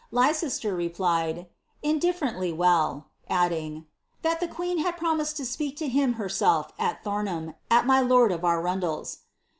Leicester 0.09 0.73
replied, 0.75 1.35
^ 1.35 1.47
Indifferently 1.83 2.51
well;" 2.51 3.11
adding, 3.29 3.75
^ 3.81 3.85
that 4.23 4.39
the 4.39 4.47
queen 4.47 4.79
had 4.79 4.97
promised 4.97 5.37
to 5.37 5.43
ipeak 5.43 5.77
to 5.77 5.87
him 5.87 6.13
herself 6.13 6.71
at 6.79 7.03
Thomham, 7.03 7.53
at 7.69 7.85
my 7.85 8.01
lord 8.01 8.31
of 8.31 8.41
ArundePs." 8.41 9.17